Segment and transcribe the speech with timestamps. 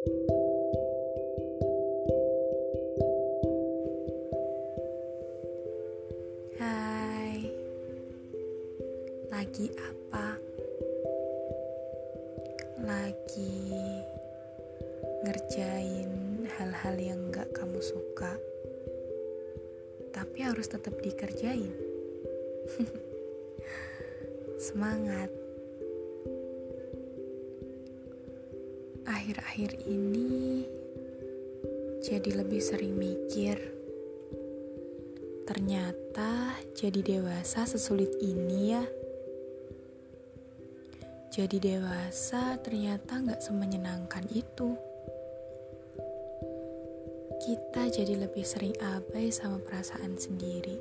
[0.00, 0.16] Hai,
[9.28, 10.40] lagi apa?
[12.80, 13.76] Lagi
[15.28, 18.40] ngerjain hal-hal yang gak kamu suka,
[20.16, 21.76] tapi harus tetap dikerjain.
[24.64, 25.39] Semangat!
[29.10, 30.62] Akhir-akhir ini
[31.98, 33.58] jadi lebih sering mikir.
[35.50, 38.86] Ternyata jadi dewasa sesulit ini ya.
[41.34, 44.78] Jadi dewasa ternyata nggak semenyenangkan itu.
[47.42, 50.78] Kita jadi lebih sering abai sama perasaan sendiri.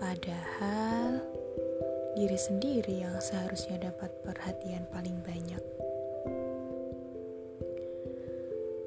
[0.00, 1.20] Padahal
[2.16, 5.77] diri sendiri yang seharusnya dapat perhatian paling banyak.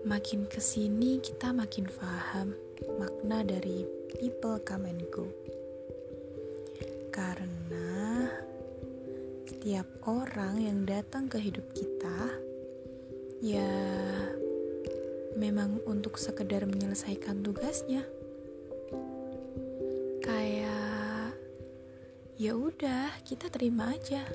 [0.01, 2.57] Makin ke sini kita makin paham
[2.97, 3.85] makna dari
[4.17, 5.29] people come and go.
[7.13, 8.25] Karena
[9.45, 12.33] setiap orang yang datang ke hidup kita
[13.45, 13.69] ya
[15.37, 18.01] memang untuk sekedar menyelesaikan tugasnya.
[20.25, 21.37] Kayak
[22.41, 24.25] ya udah kita terima aja.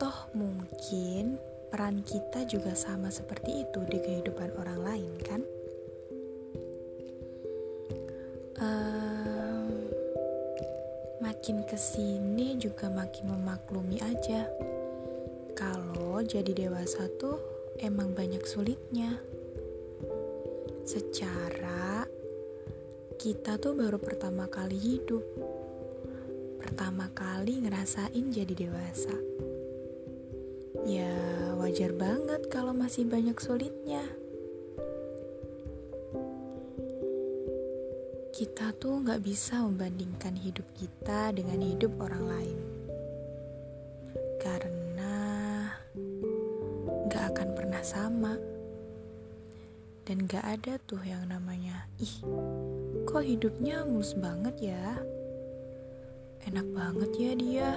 [0.00, 1.36] Toh mungkin
[1.74, 5.42] peran kita juga sama seperti itu di kehidupan orang lain, kan?
[8.62, 9.90] Um,
[11.18, 14.46] makin ke sini juga makin memaklumi aja.
[15.58, 17.42] Kalau jadi dewasa tuh
[17.82, 19.18] emang banyak sulitnya.
[20.86, 22.06] Secara
[23.18, 25.26] kita tuh baru pertama kali hidup,
[26.62, 29.18] pertama kali ngerasain jadi dewasa.
[30.84, 31.23] Ya,
[31.74, 34.06] wajar banget kalau masih banyak sulitnya.
[38.30, 42.58] Kita tuh gak bisa membandingkan hidup kita dengan hidup orang lain.
[44.38, 45.14] Karena
[47.10, 48.38] gak akan pernah sama.
[50.06, 52.22] Dan gak ada tuh yang namanya, ih
[53.02, 55.02] kok hidupnya mulus banget ya?
[56.46, 57.70] Enak banget ya dia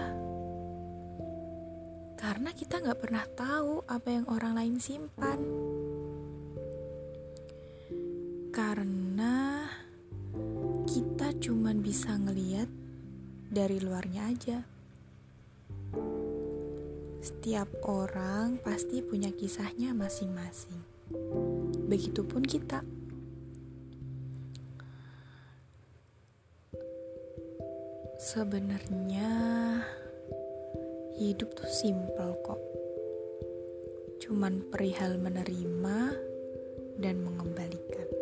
[2.17, 5.37] karena kita nggak pernah tahu apa yang orang lain simpan.
[8.49, 9.69] Karena
[10.89, 12.65] kita cuman bisa ngeliat
[13.53, 14.59] dari luarnya aja.
[17.21, 20.81] Setiap orang pasti punya kisahnya masing-masing.
[21.85, 22.81] Begitupun kita.
[28.17, 29.29] Sebenarnya
[31.17, 32.61] hidup tuh simpel kok.
[34.21, 36.13] Cuman perihal menerima
[36.97, 38.16] dan mengembalikan.